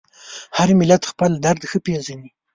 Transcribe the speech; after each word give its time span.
هر 0.57 0.69
ملت 0.79 1.03
خپل 1.11 1.31
درد 1.45 1.61
ښه 1.69 1.79
پېژني. 1.85 2.29